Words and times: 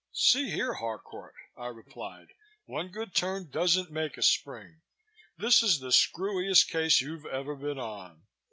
"See 0.15 0.49
here, 0.49 0.73
Harcourt," 0.73 1.35
I 1.55 1.67
replied. 1.67 2.29
"One 2.65 2.87
good 2.87 3.13
turn 3.13 3.51
doesn't 3.51 3.91
make 3.91 4.17
a 4.17 4.23
spring. 4.23 4.81
This 5.37 5.61
is 5.61 5.79
the 5.79 5.91
screwiest 5.91 6.67
case 6.71 7.01
you've 7.01 7.27
ever 7.27 7.55
been 7.55 7.77
on. 7.77 8.23